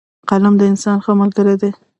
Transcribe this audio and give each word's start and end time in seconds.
قلم 0.29 0.53
د 0.57 0.61
انسان 0.71 0.97
ښه 1.05 1.11
ملګری 1.21 1.55
دی 1.61 1.71